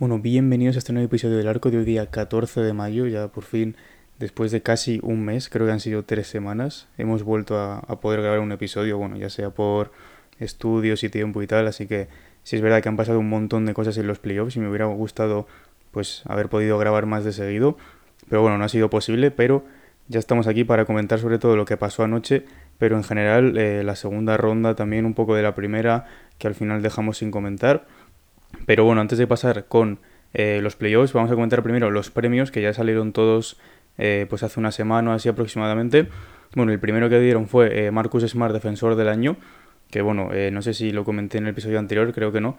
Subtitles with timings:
[0.00, 3.28] Bueno, bienvenidos a este nuevo episodio del arco de hoy día 14 de mayo, ya
[3.28, 3.76] por fin,
[4.18, 8.22] después de casi un mes, creo que han sido tres semanas, hemos vuelto a, poder
[8.22, 9.92] grabar un episodio, bueno, ya sea por
[10.40, 12.08] estudios y tiempo y tal, así que
[12.42, 14.68] sí es verdad que han pasado un montón de cosas en los playoffs y me
[14.68, 15.46] hubiera gustado
[15.92, 17.76] pues haber podido grabar más de seguido,
[18.28, 19.64] pero bueno, no ha sido posible, pero
[20.10, 22.44] ya estamos aquí para comentar sobre todo lo que pasó anoche,
[22.78, 26.56] pero en general eh, la segunda ronda también un poco de la primera que al
[26.56, 27.86] final dejamos sin comentar.
[28.66, 30.00] Pero bueno, antes de pasar con
[30.34, 33.60] eh, los playoffs, vamos a comentar primero los premios que ya salieron todos
[33.98, 36.08] eh, pues hace una semana así aproximadamente.
[36.56, 39.36] Bueno, el primero que dieron fue Marcus Smart, defensor del año,
[39.90, 42.56] que bueno, no sé si lo comenté en el episodio anterior, creo que no.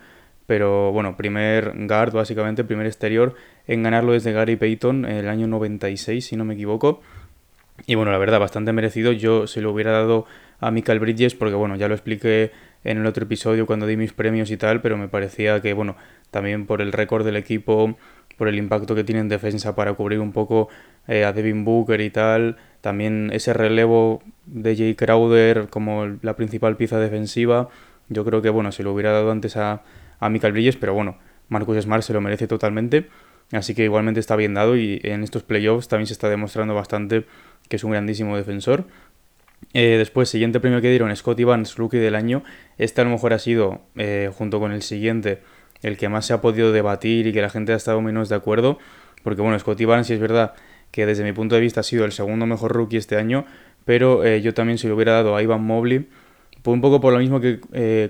[0.48, 3.36] Pero bueno, primer guard, básicamente, primer exterior
[3.68, 7.02] en ganarlo desde Gary Payton en el año 96, si no me equivoco.
[7.86, 9.12] Y bueno, la verdad, bastante merecido.
[9.12, 10.26] Yo se lo hubiera dado
[10.60, 12.52] a Michael Bridges porque bueno, ya lo expliqué
[12.84, 15.96] en el otro episodio cuando di mis premios y tal, pero me parecía que, bueno,
[16.32, 17.98] también por el récord del equipo,
[18.42, 20.68] por el impacto que tiene en defensa para cubrir un poco
[21.08, 26.76] eh, a Devin Booker y tal, también ese relevo de Jay Crowder como la principal
[26.76, 27.70] pieza defensiva,
[28.10, 29.84] yo creo que, bueno, se lo hubiera dado antes a,
[30.20, 33.10] a Michael Bridges, pero bueno, Marcus Smart se lo merece totalmente,
[33.52, 37.28] así que igualmente está bien dado y en estos playoffs también se está demostrando bastante
[37.70, 38.86] que es un grandísimo defensor.
[39.74, 42.44] Eh, después, siguiente premio que dieron, Scott Evans, Rookie del año.
[42.80, 45.44] Este a lo mejor ha sido, eh, junto con el siguiente,
[45.82, 48.36] el que más se ha podido debatir y que la gente ha estado menos de
[48.36, 48.80] acuerdo.
[49.24, 50.54] Porque bueno, Scott Evans sí es verdad
[50.92, 53.46] que desde mi punto de vista ha sido el segundo mejor rookie este año,
[53.86, 56.08] pero eh, yo también se lo hubiera dado a Ivan Mobley.
[56.64, 57.60] Un poco por lo mismo que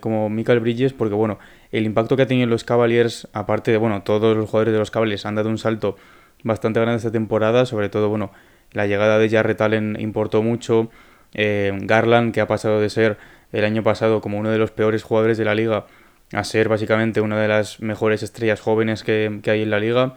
[0.02, 1.39] como Michael Bridges, porque bueno,
[1.72, 4.91] el impacto que ha tenido los Cavaliers, aparte de, bueno, todos los jugadores de los
[4.91, 5.95] Cavaliers han dado un salto
[6.44, 8.31] bastante grande esta temporada, sobre todo, bueno,
[8.72, 10.90] la llegada de Jarrett Allen importó mucho,
[11.34, 13.18] eh, Garland, que ha pasado de ser
[13.51, 15.85] el año pasado como uno de los peores jugadores de la liga
[16.34, 20.16] a ser básicamente una de las mejores estrellas jóvenes que, hay en la liga.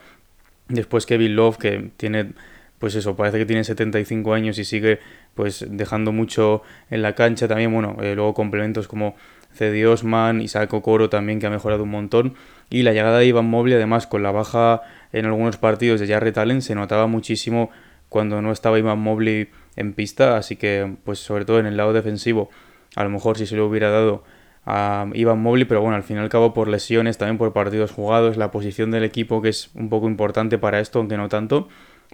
[0.67, 2.31] Después Kevin Love, que tiene,
[2.79, 4.99] pues eso, parece que tiene 75 años y sigue
[5.33, 7.47] pues dejando mucho en la cancha.
[7.47, 9.15] También, bueno, eh, luego complementos como
[9.53, 12.35] Cedi Osman, Isaac Okoro también, que ha mejorado un montón.
[12.69, 16.37] Y la llegada de Ivan Mobley, además, con la baja en algunos partidos de Jarrett
[16.37, 17.69] Allen, se notaba muchísimo
[18.09, 21.93] cuando no estaba Ivan Mobley en pista, así que pues sobre todo en el lado
[21.93, 22.49] defensivo,
[22.95, 24.23] a lo mejor si se lo hubiera dado
[24.65, 27.91] a Ivan Mobley, pero bueno, al fin y al cabo por lesiones, también por partidos
[27.91, 31.67] jugados, la posición del equipo que es un poco importante para esto, aunque no tanto,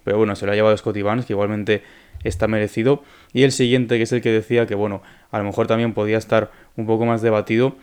[0.04, 1.82] pero bueno, se lo ha llevado Scott Evans, que igualmente
[2.24, 3.02] está merecido,
[3.32, 6.18] y el siguiente, que es el que decía que bueno, a lo mejor también podía
[6.18, 7.76] estar un poco más debatido,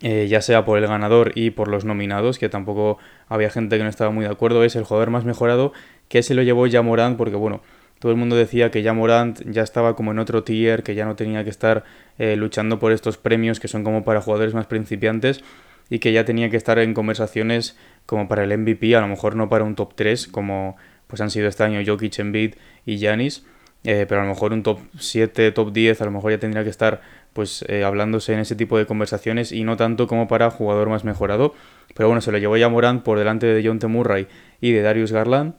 [0.00, 2.98] eh, ya sea por el ganador y por los nominados, que tampoco
[3.28, 5.72] había gente que no estaba muy de acuerdo, es el jugador más mejorado,
[6.08, 7.62] que se lo llevó ya Morant, porque bueno,
[7.98, 11.04] todo el mundo decía que ya Morant ya estaba como en otro tier, que ya
[11.04, 11.84] no tenía que estar
[12.18, 15.42] eh, luchando por estos premios que son como para jugadores más principiantes
[15.90, 19.36] y que ya tenía que estar en conversaciones como para el MVP, a lo mejor
[19.36, 23.44] no para un top 3 como pues han sido este año Jokic, Embiid y Giannis,
[23.84, 26.64] eh, pero a lo mejor un top 7, top 10, a lo mejor ya tendría
[26.64, 27.02] que estar
[27.34, 31.04] pues eh, hablándose en ese tipo de conversaciones y no tanto como para jugador más
[31.04, 31.54] mejorado.
[31.94, 33.86] Pero bueno, se lo llevó ya Morant por delante de John T.
[33.88, 34.26] Murray
[34.60, 35.54] y de Darius Garland.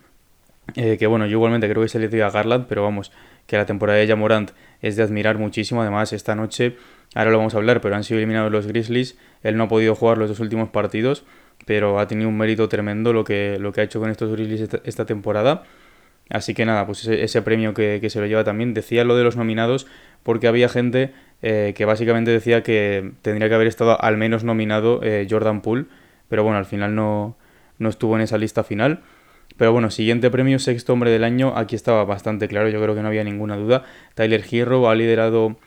[0.74, 3.12] Eh, que bueno, yo igualmente creo que se le dio a Garland, pero vamos,
[3.46, 5.82] que la temporada de Jamorant es de admirar muchísimo.
[5.82, 6.76] Además, esta noche,
[7.14, 9.18] ahora lo vamos a hablar, pero han sido eliminados los Grizzlies.
[9.44, 11.24] Él no ha podido jugar los dos últimos partidos,
[11.66, 14.70] pero ha tenido un mérito tremendo lo que, lo que ha hecho con estos Grizzlies
[14.84, 15.64] esta, temporada.
[16.30, 18.74] Así que nada, pues ese, premio que, se lo lleva también.
[18.74, 19.86] Decía lo de los nominados
[20.24, 25.02] porque había gente eh, que básicamente decía que tendría que haber estado al menos nominado
[25.04, 25.86] eh, Jordan Poole,
[26.28, 27.38] pero bueno, al final no,
[27.78, 29.02] no estuvo en esa lista final.
[29.58, 33.02] Pero bueno, siguiente premio, sexto hombre del año, aquí estaba bastante claro, yo creo que
[33.02, 33.84] no había ninguna duda.
[34.14, 35.58] Tyler Hero ha liderado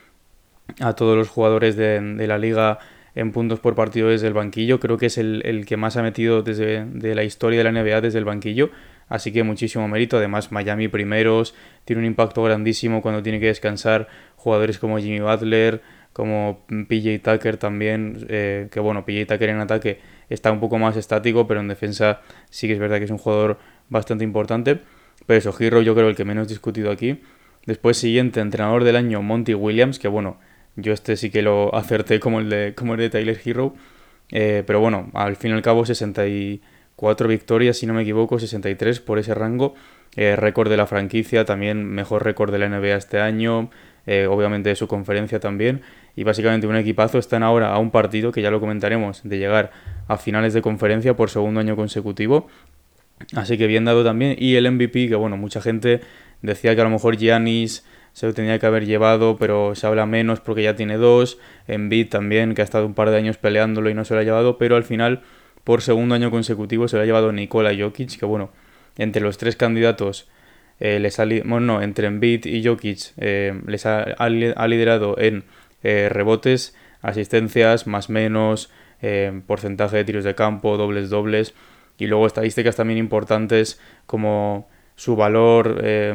[0.79, 2.77] a todos los jugadores de, la liga
[3.15, 6.43] en puntos por partido desde el banquillo, creo que es el, que más ha metido
[6.43, 8.69] desde de la historia de la NBA desde el banquillo,
[9.07, 11.55] así que muchísimo mérito, además Miami primeros,
[11.85, 15.81] tiene un impacto grandísimo cuando tiene que descansar jugadores como Jimmy Butler,
[16.13, 20.97] como PJ Tucker también, eh, que bueno, PJ Tucker en ataque está un poco más
[20.97, 23.59] estático, pero en defensa sí que es verdad que es un jugador
[23.89, 24.79] bastante importante.
[25.25, 27.21] Pero eso, Hero yo creo el que menos discutido aquí.
[27.65, 30.39] Después siguiente, entrenador del año, Monty Williams, que bueno,
[30.75, 33.75] yo este sí que lo acerté como el de, como el de Tyler Hero.
[34.31, 38.99] Eh, pero bueno, al fin y al cabo 64 victorias, si no me equivoco, 63
[38.99, 39.75] por ese rango.
[40.15, 43.69] Eh, récord de la franquicia, también mejor récord de la NBA este año.
[44.05, 45.81] Eh, obviamente de su conferencia también,
[46.15, 47.17] y básicamente un equipazo.
[47.17, 49.71] Están ahora a un partido, que ya lo comentaremos, de llegar
[50.07, 52.47] a finales de conferencia por segundo año consecutivo.
[53.35, 54.35] Así que bien dado también.
[54.37, 56.01] Y el MVP, que bueno, mucha gente
[56.41, 60.05] decía que a lo mejor Giannis se lo tenía que haber llevado, pero se habla
[60.05, 61.37] menos porque ya tiene dos.
[61.67, 64.23] Embiid también, que ha estado un par de años peleándolo y no se lo ha
[64.23, 65.21] llevado, pero al final,
[65.63, 68.51] por segundo año consecutivo, se lo ha llevado Nikola Jokic, que bueno,
[68.97, 70.27] entre los tres candidatos,
[70.79, 75.43] eh, les ha, bueno, no, entre Embiid y Jokic, eh, les ha, liderado en
[75.83, 78.71] eh, rebotes, asistencias, más menos,
[79.47, 81.53] porcentaje de tiros de campo, dobles, dobles,
[81.97, 84.67] y luego estadísticas también importantes como
[84.99, 86.13] su valor eh,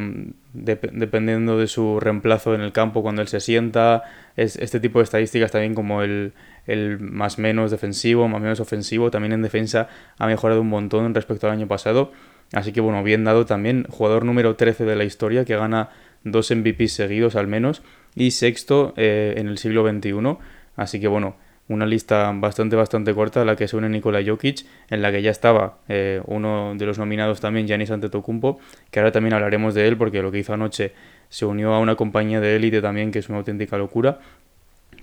[0.53, 4.03] dependiendo de su reemplazo en el campo cuando él se sienta,
[4.35, 6.33] es este tipo de estadísticas también como el,
[6.67, 9.89] el más menos defensivo, más menos ofensivo, también en defensa
[10.19, 12.11] ha mejorado un montón respecto al año pasado,
[12.53, 15.89] así que bueno, bien dado también, jugador número 13 de la historia que gana
[16.23, 17.81] dos MVPs seguidos al menos
[18.15, 20.37] y sexto eh, en el siglo XXI,
[20.75, 21.35] así que bueno,
[21.67, 25.31] una lista bastante, bastante corta, la que se une Nikola Jokic, en la que ya
[25.31, 28.59] estaba eh, uno de los nominados también, Giannis Antetokounmpo,
[28.91, 30.93] que ahora también hablaremos de él, porque lo que hizo anoche
[31.29, 34.19] se unió a una compañía de élite también, que es una auténtica locura.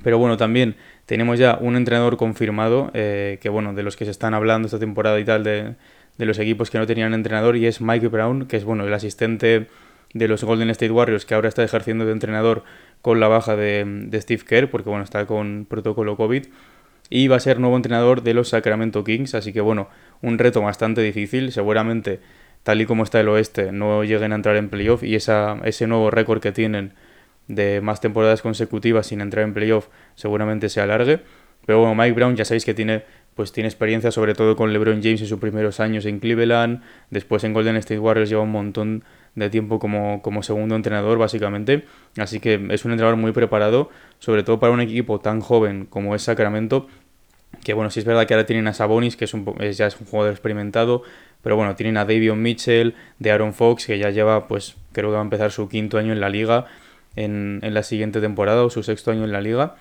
[0.05, 4.11] Pero bueno, también tenemos ya un entrenador confirmado, eh, que bueno, de los que se
[4.11, 5.75] están hablando esta temporada y tal, de,
[6.19, 8.95] de los equipos que no tenían entrenador, y es Mike Brown, que es bueno, el
[8.95, 9.69] asistente
[10.15, 12.65] de los Golden State Warriors, que ahora está ejerciendo de entrenador
[13.01, 16.47] con la baja de, Steve Kerr, porque bueno, está con protocolo COVID.
[17.11, 19.89] Y va a ser nuevo entrenador de los Sacramento Kings, así que bueno,
[20.23, 21.53] un reto bastante difícil.
[21.53, 22.21] Seguramente,
[22.63, 25.87] tal y como está el oeste, no lleguen a entrar en playoff y esa, ese
[25.87, 26.95] nuevo récord que tienen
[27.49, 31.21] de más temporadas consecutivas sin entrar en playoff seguramente se alargue.
[31.67, 35.03] Pero bueno, Mike Brown ya sabéis que tiene pues tiene experiencia sobre todo con LeBron
[35.03, 39.05] James en sus primeros años en Cleveland, después en Golden State Warriors lleva un montón
[39.35, 41.85] de tiempo como, como segundo entrenador, básicamente.
[42.19, 46.15] Así que es un entrenador muy preparado, sobre todo para un equipo tan joven como
[46.15, 46.87] es Sacramento.
[47.65, 50.01] Que bueno, sí es verdad que ahora tienen a Sabonis, que es un, ya es
[50.01, 51.03] un jugador experimentado,
[51.43, 55.15] pero bueno, tienen a Davion Mitchell, de Aaron Fox, que ya lleva, pues creo que
[55.15, 56.67] va a empezar su quinto año en la liga
[57.15, 59.77] en, en la siguiente temporada o su sexto año en la liga.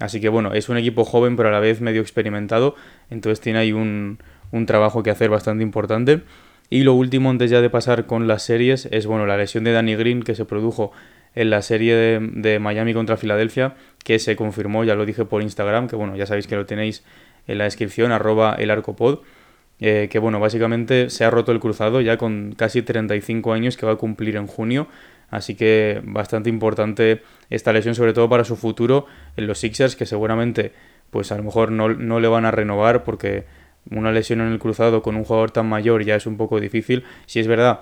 [0.00, 2.74] Así que bueno, es un equipo joven pero a la vez medio experimentado,
[3.10, 4.18] entonces tiene ahí un,
[4.50, 6.22] un trabajo que hacer bastante importante.
[6.70, 9.72] Y lo último, antes ya de pasar con las series, es bueno, la lesión de
[9.72, 10.92] Danny Green que se produjo
[11.34, 13.74] en la serie de, Miami contra Filadelfia,
[14.04, 17.04] que se confirmó, ya lo dije por Instagram, que bueno, ya sabéis que lo tenéis
[17.46, 19.20] en la descripción, arroba el arcopod,
[19.80, 23.84] eh, que bueno, básicamente se ha roto el cruzado ya con casi 35 años que
[23.84, 24.86] va a cumplir en junio,
[25.34, 30.06] así que bastante importante esta lesión, sobre todo para su futuro en los Sixers, que
[30.06, 30.72] seguramente
[31.10, 33.44] pues a lo mejor no, no le van a renovar porque
[33.90, 37.04] una lesión en el cruzado con un jugador tan mayor ya es un poco difícil.
[37.26, 37.80] Si es verdad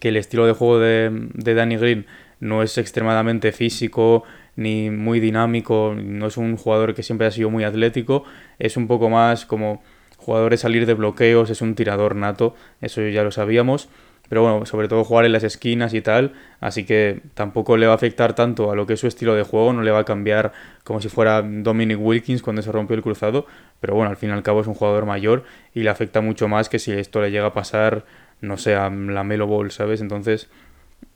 [0.00, 2.06] que el estilo de juego de, de Danny Green
[2.40, 4.24] no es extremadamente físico
[4.56, 8.24] ni muy dinámico, no es un jugador que siempre ha sido muy atlético,
[8.58, 9.82] es un poco más como
[10.16, 13.88] jugador de salir de bloqueos, es un tirador nato, eso ya lo sabíamos
[14.32, 17.92] pero bueno, sobre todo jugar en las esquinas y tal, así que tampoco le va
[17.92, 20.04] a afectar tanto a lo que es su estilo de juego, no le va a
[20.06, 23.44] cambiar como si fuera Dominic Wilkins cuando se rompió el cruzado,
[23.78, 25.44] pero bueno, al fin y al cabo es un jugador mayor
[25.74, 28.06] y le afecta mucho más que si esto le llega a pasar,
[28.40, 30.00] no sé, a la Melo Ball, ¿sabes?
[30.00, 30.48] Entonces,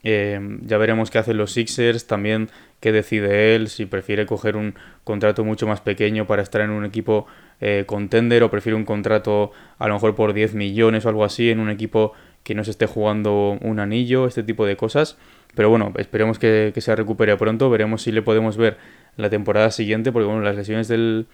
[0.03, 4.75] eh, ya veremos qué hacen los Sixers, también qué decide él, si prefiere coger un
[5.05, 7.27] contrato mucho más pequeño para estar en un equipo
[7.63, 11.49] eh, contender o prefiere un contrato a lo mejor por 10 millones o algo así
[11.49, 12.13] en un equipo
[12.47, 15.19] que no se esté jugando un anillo, este tipo de cosas.
[15.57, 18.77] Pero bueno, esperemos que, se recupere pronto, veremos si le podemos ver
[19.17, 21.27] la temporada siguiente, porque bueno, las lesiones del,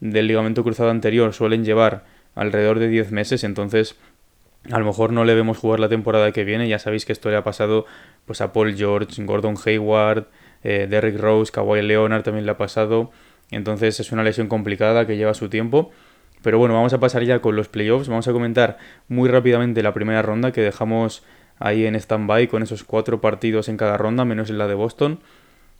[0.00, 3.96] del ligamento cruzado anterior suelen llevar alrededor de 10 meses, entonces
[4.70, 6.68] a lo mejor no le vemos jugar la temporada que viene.
[6.68, 7.86] Ya sabéis que esto le ha pasado
[8.26, 10.26] pues, a Paul George, Gordon Hayward,
[10.62, 13.12] eh, Derrick Rose, Kawhi Leonard también le ha pasado.
[13.50, 15.90] Entonces es una lesión complicada que lleva su tiempo.
[16.42, 18.08] Pero bueno, vamos a pasar ya con los playoffs.
[18.08, 18.78] Vamos a comentar
[19.08, 21.22] muy rápidamente la primera ronda que dejamos
[21.58, 25.20] ahí en stand-by con esos cuatro partidos en cada ronda, menos en la de Boston.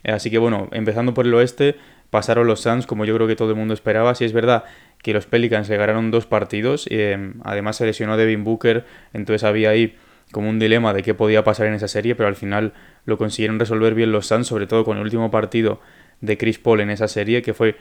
[0.05, 1.77] Eh, así que bueno, empezando por el oeste,
[2.11, 4.15] pasaron los Suns como yo creo que todo el mundo esperaba.
[4.15, 4.65] Si es verdad
[5.03, 9.71] que los Pelicans le ganaron dos partidos, eh, además se lesionó Devin Booker, entonces había
[9.71, 9.97] ahí
[10.33, 12.73] como un dilema de qué podía pasar en esa serie, pero al final
[13.05, 15.81] lo consiguieron resolver bien los Suns, sobre todo con el último partido
[16.21, 17.77] de Chris Paul en esa serie, que fue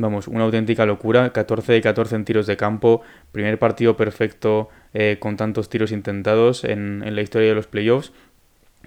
[0.00, 1.32] vamos, una auténtica locura.
[1.32, 3.02] 14 de 14 en tiros de campo.
[3.32, 8.12] Primer partido perfecto eh, con tantos tiros intentados en, la historia de los playoffs.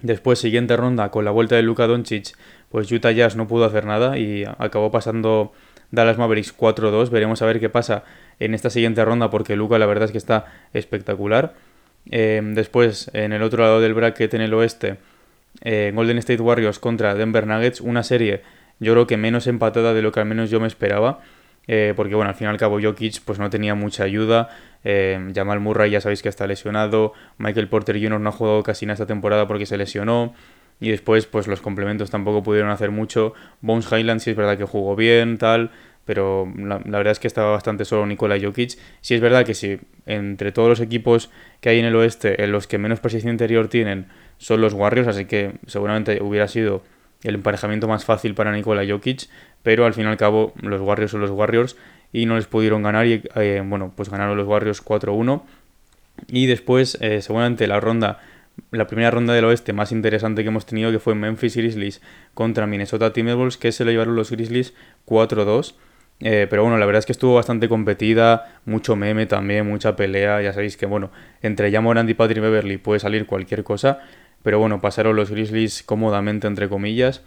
[0.00, 2.36] Después, siguiente ronda, con la vuelta de Luka Doncic,
[2.70, 5.52] pues Utah Jazz no pudo hacer nada y acabó pasando
[5.90, 7.10] Dallas Mavericks 4-2.
[7.10, 8.02] Veremos a ver qué pasa
[8.40, 11.54] en esta siguiente ronda porque Luka la verdad es que está espectacular.
[12.10, 14.96] Eh, después, en el otro lado del bracket, en el oeste,
[15.60, 18.42] eh, Golden State Warriors contra Denver Nuggets, una serie
[18.82, 21.20] yo creo que menos empatada de lo que al menos yo me esperaba.
[21.68, 24.48] Eh, porque bueno, al fin y al cabo Jokic pues no tenía mucha ayuda,
[24.82, 28.18] eh, Jamal Murray ya sabéis que está lesionado, Michael Porter Jr.
[28.18, 30.34] no ha jugado casi en esta temporada porque se lesionó,
[30.80, 34.64] y después pues los complementos tampoco pudieron hacer mucho, Bones Highland sí es verdad que
[34.64, 35.70] jugó bien, tal,
[36.04, 38.76] pero la, verdad es que estaba bastante solo Nikola Jokic.
[39.00, 42.50] Sí es verdad que si entre todos los equipos que hay en el oeste, en
[42.50, 44.06] los que menos presencia interior tienen
[44.38, 46.82] son los Warriors, así que seguramente hubiera sido
[47.22, 49.28] el emparejamiento más fácil para Nikola Jokic,
[49.62, 51.76] pero al fin y al cabo los Warriors son los Warriors
[52.12, 55.42] y no les pudieron ganar y eh, bueno, pues ganaron los Warriors 4-1
[56.28, 58.20] y después eh, seguramente la ronda
[58.70, 62.02] la primera ronda del oeste más interesante que hemos tenido que fue Memphis Grizzlies
[62.34, 64.74] contra Minnesota Timberwolves que se lo llevaron los Grizzlies
[65.06, 65.74] 4-2
[66.24, 70.40] eh, pero bueno, la verdad es que estuvo bastante competida, mucho meme también, mucha pelea.
[70.40, 71.10] Ya sabéis que, bueno,
[71.42, 74.00] entre Jamorant y Patrick Beverly puede salir cualquier cosa.
[74.42, 77.22] Pero bueno, pasaron los Grizzlies cómodamente, entre comillas.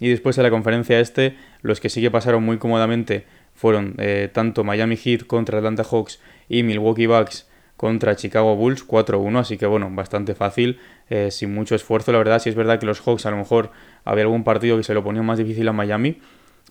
[0.00, 4.28] Y después de la conferencia este, los que sí que pasaron muy cómodamente fueron eh,
[4.32, 7.46] tanto Miami Heat contra Atlanta Hawks y Milwaukee Bucks
[7.76, 10.78] contra Chicago Bulls 4-1, así que bueno, bastante fácil,
[11.10, 13.70] eh, sin mucho esfuerzo, la verdad, si es verdad que los Hawks a lo mejor
[14.04, 16.18] había algún partido que se lo ponía más difícil a Miami,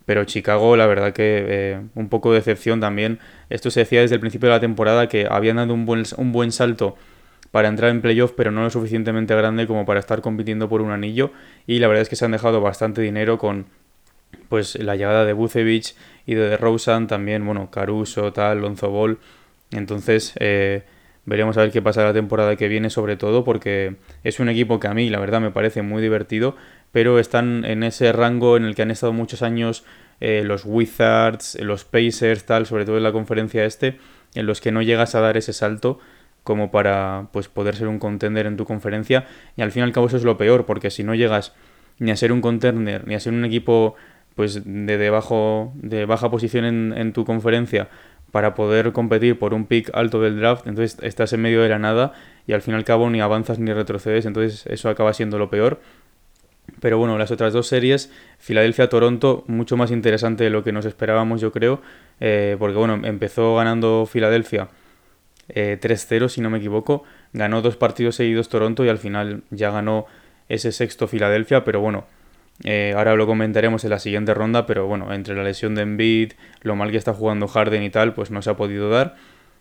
[0.06, 4.16] pero Chicago la verdad que eh, un poco de decepción también, esto se decía desde
[4.16, 6.96] el principio de la temporada que habían dado un buen, un buen salto
[7.55, 10.91] para entrar en playoff, pero no lo suficientemente grande como para estar compitiendo por un
[10.91, 11.31] anillo.
[11.65, 13.67] Y la verdad es que se han dejado bastante dinero con
[14.50, 15.95] pues la llegada de Bucevic
[16.25, 19.19] y de DeRozan, también, bueno, Caruso, tal, Lonzo Ball.
[19.71, 20.83] Entonces, eh,
[21.24, 23.95] veremos a ver qué pasa la temporada que viene, sobre todo, porque
[24.25, 26.57] es un equipo que a mí, la verdad, me parece muy divertido,
[26.91, 29.85] pero están en ese rango en el que han estado muchos años
[30.19, 33.97] eh, los Wizards, los Pacers, tal, sobre todo en la conferencia este,
[34.33, 36.01] en los que no llegas a dar ese salto
[36.46, 39.25] como para pues, poder ser un contender en tu conferencia.
[39.58, 41.54] Y al fin y al cabo eso es lo peor, porque si no llegas
[41.98, 43.96] ni a ser un contender, ni a ser un equipo
[44.36, 47.90] pues de, debajo, de baja posición en, en tu conferencia
[48.32, 51.80] para poder competir por un pick alto del draft, entonces estás en medio de la
[51.80, 52.14] nada
[52.46, 55.50] y al fin y al cabo ni avanzas ni retrocedes, entonces eso acaba siendo lo
[55.50, 55.82] peor.
[56.80, 61.42] Pero bueno, las otras dos series, Filadelfia-Toronto, mucho más interesante de lo que nos esperábamos,
[61.42, 61.82] yo creo,
[62.20, 64.68] eh, porque bueno, empezó ganando Filadelfia
[65.50, 67.04] 3-0 eh, si no me equivoco.
[67.34, 70.06] Ganó dos partidos seguidos Toronto y al final ya ganó
[70.50, 72.06] ese sexto Filadelfia, pero bueno,
[72.64, 76.34] eh, ahora lo comentaremos en la siguiente ronda, pero bueno, entre la lesión de Embiid,
[76.62, 79.16] lo mal que está jugando Harden y tal, pues no se ha podido dar.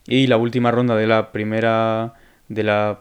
[0.07, 2.15] Y la última ronda de la primera,
[2.49, 3.01] de la,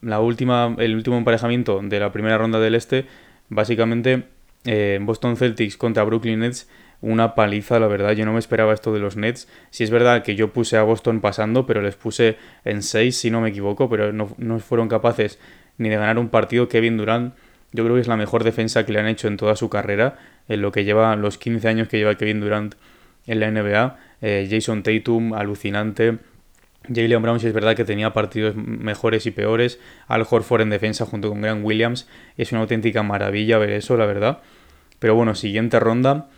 [0.00, 3.06] la última, el último emparejamiento de la primera ronda del este,
[3.48, 4.24] básicamente
[4.64, 6.68] eh, Boston Celtics contra Brooklyn Nets
[7.00, 8.12] una paliza, la verdad.
[8.12, 9.48] Yo no me esperaba esto de los Nets.
[9.70, 13.30] Si es verdad que yo puse a Boston pasando, pero les puse en 6, si
[13.30, 15.38] no me equivoco, pero no, fueron capaces
[15.78, 16.68] ni de ganar un partido.
[16.68, 17.34] Kevin Durant,
[17.72, 20.18] yo creo que es la mejor defensa que le han hecho en toda su carrera,
[20.48, 22.74] en lo que lleva los 15 años que lleva Kevin Durant
[23.26, 23.98] en la NBA.
[24.20, 26.18] Eh, Jason Tatum, alucinante.
[26.92, 29.78] Jalen Brown, si es verdad que tenía partidos mejores y peores.
[30.08, 32.08] Al Horford en defensa junto con Grant Williams.
[32.36, 34.40] Es una auténtica maravilla ver eso, la verdad.
[34.98, 36.28] Pero bueno, siguiente ronda.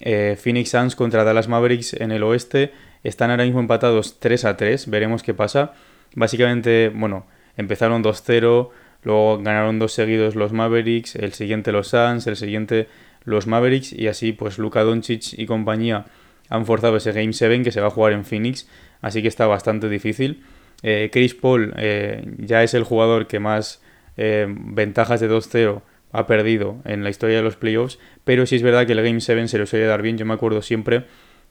[0.00, 2.72] Eh, Phoenix Suns contra Dallas Mavericks en el oeste.
[3.04, 4.88] Están ahora mismo empatados 3 a 3.
[4.88, 5.74] Veremos qué pasa.
[6.14, 7.26] Básicamente, bueno,
[7.56, 8.70] empezaron 2-0.
[9.02, 11.16] Luego ganaron dos seguidos los Mavericks.
[11.16, 12.26] El siguiente los Suns.
[12.26, 12.88] El siguiente
[13.24, 13.92] los Mavericks.
[13.92, 16.06] Y así, pues Luka Doncic y compañía
[16.48, 18.68] han forzado ese Game 7 que se va a jugar en Phoenix.
[19.02, 20.42] Así que está bastante difícil.
[20.82, 23.82] Eh, Chris Paul eh, ya es el jugador que más
[24.16, 25.80] ventajas de 2-0
[26.12, 29.20] ha perdido en la historia de los playoffs, pero sí es verdad que el Game
[29.20, 30.18] 7 se lo suele dar bien.
[30.18, 31.04] Yo me acuerdo siempre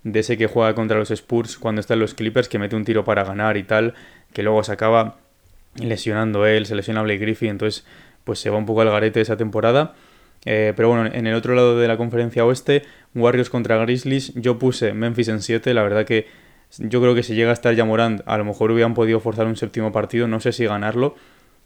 [0.03, 3.03] de ese que juega contra los Spurs cuando están los Clippers, que mete un tiro
[3.03, 3.93] para ganar y tal,
[4.33, 5.17] que luego se acaba
[5.75, 7.85] lesionando él, se lesiona Blake Griffin, entonces
[8.23, 9.95] pues se va un poco al garete esa temporada.
[10.45, 14.57] Eh, pero bueno, en el otro lado de la conferencia oeste, Warriors contra Grizzlies, yo
[14.57, 16.27] puse Memphis en 7, la verdad que
[16.77, 19.47] yo creo que si llega a estar ya Morant, a lo mejor hubieran podido forzar
[19.47, 21.15] un séptimo partido, no sé si ganarlo,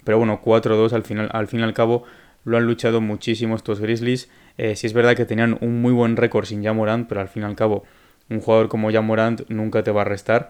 [0.04, 2.06] pero bueno, 4-2 al final, al fin y al cabo
[2.44, 4.30] lo han luchado muchísimo estos Grizzlies.
[4.58, 7.44] Eh, si es verdad que tenían un muy buen récord sin Jamorant, pero al fin
[7.44, 7.84] y al cabo
[8.30, 10.50] un jugador como Jamorant nunca te va a restar.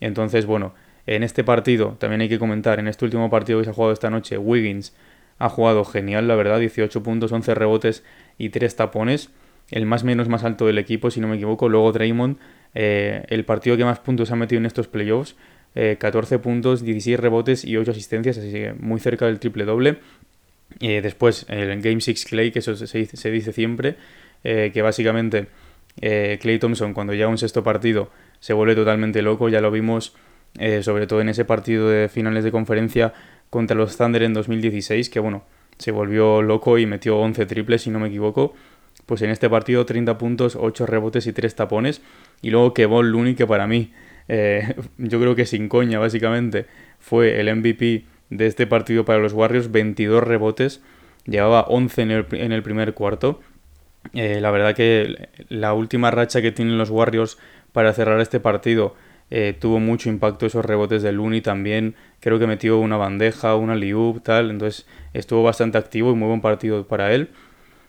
[0.00, 0.74] Entonces, bueno,
[1.06, 3.92] en este partido también hay que comentar, en este último partido que se ha jugado
[3.92, 4.94] esta noche, Wiggins
[5.38, 8.04] ha jugado genial, la verdad, 18 puntos, 11 rebotes
[8.38, 9.30] y 3 tapones.
[9.70, 11.68] El más menos más alto del equipo, si no me equivoco.
[11.68, 12.38] Luego Draymond,
[12.74, 15.36] eh, el partido que más puntos ha metido en estos playoffs.
[15.74, 19.98] 14 eh, puntos, 16 rebotes y 8 asistencias, así que muy cerca del triple doble.
[20.80, 23.96] Eh, después, el Game 6 Clay, que eso se dice, siempre,
[24.44, 25.48] eh, que básicamente
[26.00, 28.10] eh, Clay Thompson, cuando llega un sexto partido,
[28.40, 29.48] se vuelve totalmente loco.
[29.48, 30.14] Ya lo vimos,
[30.82, 33.12] sobre todo en ese partido de finales de conferencia
[33.50, 35.44] contra los Thunder en 2016, que bueno,
[35.78, 38.54] se volvió loco y metió 11 triples, si no me equivoco.
[39.06, 42.02] Pues en este partido 30 puntos, 8 rebotes y 3 tapones.
[42.42, 43.92] Y luego Kevon Looney, que para mí,
[44.28, 46.66] eh, yo creo que sin coña básicamente,
[46.98, 50.82] fue el MVP de este partido para los Warriors, 22 rebotes,
[51.24, 53.40] llevaba 11 en el, en el primer cuarto.
[54.14, 57.38] Eh, la verdad que la última racha que tienen los Warriors
[57.72, 58.94] para cerrar este partido
[59.30, 61.94] eh, tuvo mucho impacto esos rebotes de Looney también.
[62.20, 64.50] Creo que metió una bandeja, una liup, tal.
[64.50, 67.30] Entonces estuvo bastante activo y muy buen partido para él.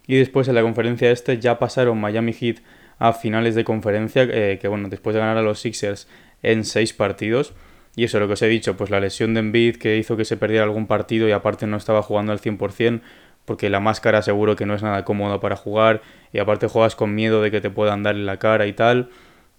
[0.08, 2.58] Y después en la conferencia este ya pasaron Miami Heat
[2.98, 6.08] a finales de conferencia, eh, que bueno, después de ganar a los Sixers
[6.44, 7.54] en seis partidos.
[7.96, 10.26] Y eso, lo que os he dicho, pues la lesión de Embiid que hizo que
[10.26, 13.02] se perdiera algún partido y aparte no estaba jugando al 100%,
[13.46, 17.16] porque la máscara seguro que no es nada cómoda para jugar y aparte juegas con
[17.16, 19.10] miedo de que te puedan dar en la cara y tal.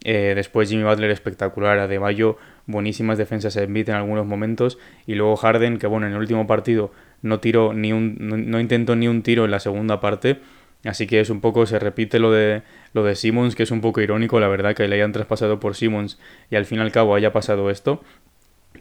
[0.05, 4.79] Eh, después Jimmy Butler espectacular, Adebayo, buenísimas defensas en beat en algunos momentos.
[5.07, 8.97] Y luego Harden, que bueno, en el último partido no tiró ni un, no, intentó
[8.97, 10.41] ni un tiro en la segunda parte.
[10.85, 13.81] Así que es un poco, se repite lo de lo de Simmons, que es un
[13.81, 16.19] poco irónico, la verdad, que le hayan traspasado por Simmons
[16.51, 18.03] y al fin y al cabo haya pasado esto.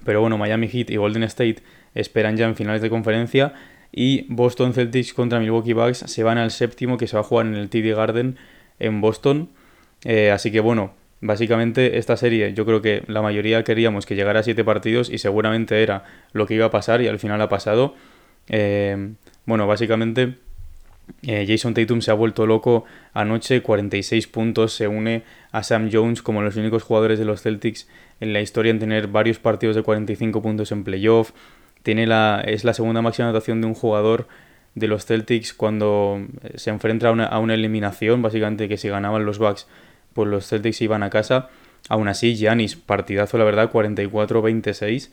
[0.05, 1.57] Pero bueno, Miami Heat y Golden State
[1.93, 3.53] esperan ya en finales de conferencia.
[3.91, 7.47] Y Boston Celtics contra Milwaukee Bucks se van al séptimo que se va a jugar
[7.47, 8.37] en el TD Garden
[8.79, 9.49] en Boston.
[10.05, 14.39] Eh, así que bueno, Básicamente esta serie yo creo que la mayoría queríamos que llegara
[14.39, 17.49] a siete partidos y seguramente era lo que iba a pasar y al final ha
[17.49, 17.93] pasado.
[18.47, 19.15] Eh,
[19.45, 20.35] bueno, básicamente
[21.23, 26.21] eh, Jason Tatum se ha vuelto loco anoche, 46 puntos, se une a Sam Jones
[26.21, 27.87] como los únicos jugadores de los Celtics
[28.19, 31.31] en la historia en tener varios partidos de 45 puntos en playoff.
[31.83, 34.27] Tiene la, es la segunda máxima anotación de un jugador
[34.75, 36.25] de los Celtics cuando
[36.55, 39.67] se enfrenta a una, a una eliminación, básicamente que si ganaban los Bucks
[40.13, 41.49] pues los Celtics iban a casa.
[41.87, 45.11] Aún así, Giannis, partidazo la verdad, 44-26.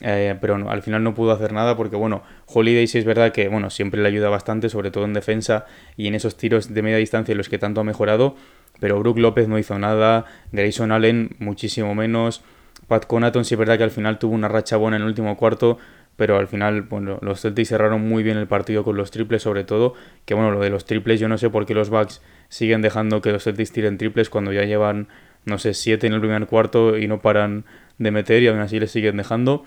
[0.00, 3.48] Eh, pero al final no pudo hacer nada porque, bueno, Holiday sí es verdad que,
[3.48, 6.96] bueno, siempre le ayuda bastante, sobre todo en defensa y en esos tiros de media
[6.96, 8.34] distancia en los que tanto ha mejorado.
[8.80, 12.42] Pero Brook López no hizo nada, Grayson Allen muchísimo menos.
[12.88, 15.36] Pat Conaton sí es verdad que al final tuvo una racha buena en el último
[15.36, 15.78] cuarto,
[16.16, 19.64] pero al final bueno, los Celtics cerraron muy bien el partido con los triples sobre
[19.64, 22.82] todo, que bueno, lo de los triples yo no sé por qué los Bucks siguen
[22.82, 25.08] dejando que los Celtics tiren triples cuando ya llevan,
[25.44, 27.64] no sé, 7 en el primer cuarto y no paran
[27.98, 29.64] de meter y aún así les siguen dejando.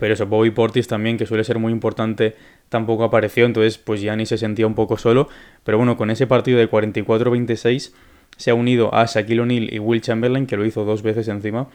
[0.00, 2.34] Pero eso, Bobby Portis también, que suele ser muy importante,
[2.70, 5.28] tampoco apareció, entonces pues ya ni se sentía un poco solo.
[5.62, 7.92] Pero bueno, con ese partido de 44-26
[8.36, 11.68] se ha unido a Shaquille O'Neal y Will Chamberlain, que lo hizo dos veces encima,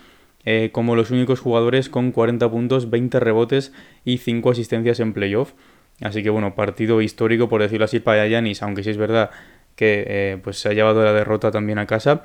[0.44, 3.72] eh, como los únicos jugadores con 40 puntos, 20 rebotes
[4.04, 5.54] y 5 asistencias en playoff.
[6.02, 9.30] Así que bueno, partido histórico por decirlo así para Yanis, aunque sí es verdad
[9.76, 12.24] que eh, pues se ha llevado la derrota también a casa.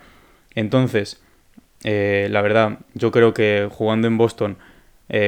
[0.54, 1.22] Entonces,
[1.84, 4.56] eh, la verdad, yo creo que jugando en Boston,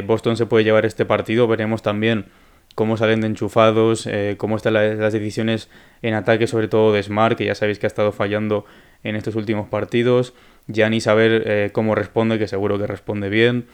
[0.07, 1.49] Boston se puede llevar este partido.
[1.49, 2.27] Veremos también
[2.75, 5.68] cómo salen de enchufados, cómo están las decisiones
[6.03, 8.64] en ataque, sobre todo de Smart, que ya sabéis que ha estado fallando
[9.03, 10.35] en estos últimos partidos
[10.66, 13.66] ya ni saber eh, cómo responde, que seguro que responde bien.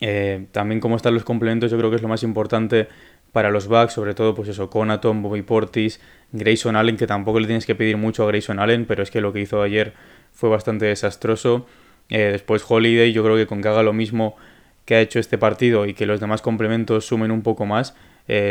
[0.00, 2.88] Eh, también cómo están los complementos, yo creo que es lo más importante
[3.32, 6.00] para los backs, sobre todo pues eso, Conaton, Bobby Portis,
[6.32, 9.20] Grayson Allen, que tampoco le tienes que pedir mucho a Grayson Allen, pero es que
[9.20, 9.94] lo que hizo ayer
[10.32, 11.66] fue bastante desastroso.
[12.10, 14.36] Eh, después Holiday, yo creo que con que haga lo mismo
[14.84, 17.94] que ha hecho este partido y que los demás complementos sumen un poco más,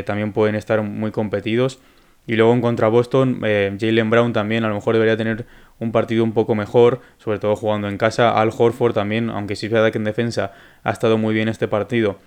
[0.06, 1.80] también pueden estar muy competidos.
[2.26, 5.46] Y luego en contra Boston, Jalen Brown también a lo mejor debería tener
[5.80, 8.39] un partido un poco mejor, sobre todo jugando en casa.
[8.39, 11.67] Al Horford también, aunque sí es verdad que en defensa ha estado muy bien este
[11.67, 12.17] partido,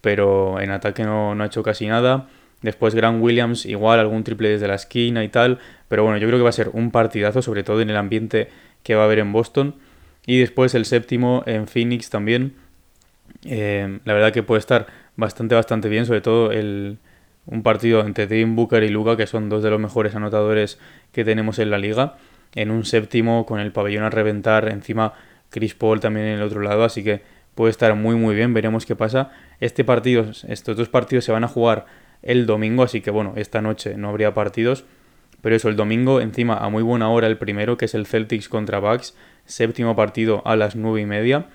[0.00, 2.28] pero en ataque no, ha hecho casi nada.
[2.62, 5.58] Después Grant Williams, igual algún triple desde la esquina y tal.
[5.88, 8.48] Pero bueno, yo creo que va a ser un partidazo, sobre todo en el ambiente
[8.82, 9.74] que va a haber en Boston.
[10.26, 12.54] Y después el séptimo en Phoenix también.
[13.44, 16.98] Eh, la verdad que puede estar bastante, bastante bien, sobre todo el,
[17.46, 20.78] un partido entre Tim Booker y Luca, que son dos de los mejores anotadores
[21.12, 22.16] que tenemos en la liga
[22.54, 25.14] en un séptimo con el pabellón a reventar, encima
[25.50, 27.22] Chris Paul también en el otro lado, así que
[27.54, 29.30] puede estar muy muy bien, veremos qué pasa.
[29.60, 31.86] Este partido, estos dos partidos se van a jugar
[32.22, 34.84] el domingo, así que bueno, esta noche no habría partidos,
[35.40, 38.48] pero eso, el domingo encima a muy buena hora el primero, que es el Celtics
[38.48, 41.46] contra Bucks, séptimo partido a las nueve y media,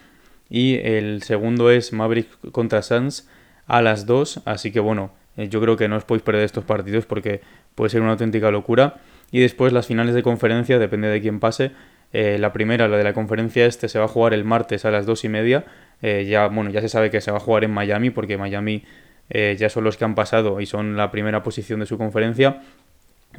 [0.49, 3.27] y el segundo es Mavericks contra Suns
[3.67, 6.65] a las 2, así que bueno, eh, yo creo que no os podéis perder estos
[6.65, 7.41] partidos porque
[7.75, 8.95] puede ser una auténtica locura.
[9.31, 11.71] Y después las finales de conferencia, depende de quién pase.
[12.11, 14.91] Eh, la primera, la de la conferencia este, se va a jugar el martes a
[14.91, 15.65] las dos y media.
[16.01, 18.83] Eh, ya, bueno, ya se sabe que se va a jugar en Miami, porque Miami
[19.31, 22.63] ya son los que han pasado y son la primera posición de su conferencia.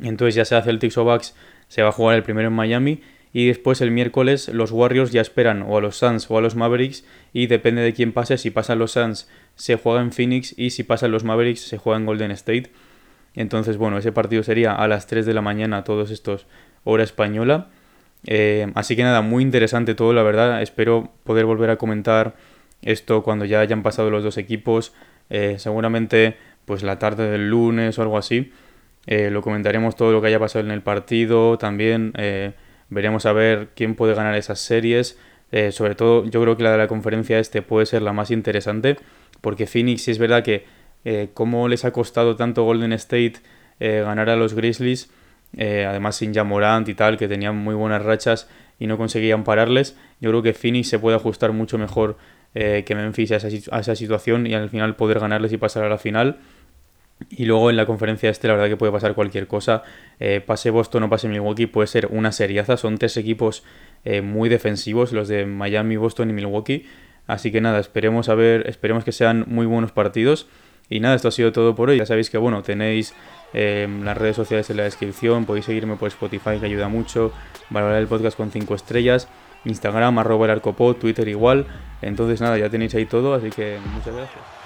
[0.00, 1.34] Entonces ya sea Celtics o Bucks,
[1.66, 3.02] se va a jugar el primero en Miami.
[3.32, 6.56] Y después el miércoles los Warriors ya esperan o a los Suns o a los
[6.56, 10.70] Mavericks y depende de quién pase, si pasan los Suns se juega en Phoenix y
[10.70, 12.70] si pasan los Mavericks se juega en Golden State.
[13.34, 16.46] Entonces, bueno, ese partido sería a las 3 de la mañana, todos estos
[16.84, 17.68] hora española.
[18.26, 20.62] Eh, así que nada, muy interesante todo, la verdad.
[20.62, 22.34] Espero poder volver a comentar
[22.82, 24.92] esto cuando ya hayan pasado los dos equipos.
[25.28, 28.52] Eh, seguramente, pues la tarde del lunes o algo así.
[29.06, 31.56] Eh, lo comentaremos todo lo que haya pasado en el partido.
[31.58, 32.12] También
[32.90, 35.18] veremos a ver quién puede ganar esas series.
[35.70, 38.96] sobre todo, yo creo que la de la conferencia este puede ser la más interesante.
[39.40, 40.64] Porque Phoenix, si es verdad que
[41.34, 43.34] como les ha costado tanto Golden State
[43.78, 45.10] ganar a los Grizzlies
[45.56, 48.48] eh, además sin Jamorant y tal, que tenían muy buenas rachas
[48.78, 49.96] y no conseguían pararles.
[50.20, 52.16] Yo creo que Phoenix se puede ajustar mucho mejor
[52.54, 55.98] eh, que Memphis a esa, situación y al final poder ganarles y pasar a la
[55.98, 56.38] final.
[57.28, 59.82] Y luego en la conferencia este la verdad que puede pasar cualquier cosa.
[60.18, 62.76] Eh, pase Boston o pase Milwaukee puede ser una seriaza.
[62.76, 63.62] Son tres equipos
[64.22, 66.86] muy defensivos, los de Miami, Boston y Milwaukee.
[67.26, 70.48] Así que nada, esperemos a ver, esperemos que sean muy buenos partidos.
[70.88, 71.98] Y nada, esto ha sido todo por hoy.
[71.98, 73.14] Ya sabéis que bueno, tenéis
[73.54, 77.32] eh, las redes sociales en la descripción, podéis seguirme por Spotify que ayuda mucho,
[77.70, 79.28] valorar el podcast con 5 estrellas,
[79.64, 81.66] Instagram arroba el arcopod, Twitter igual.
[82.02, 84.59] Entonces nada, ya tenéis ahí todo, así que muchas gracias.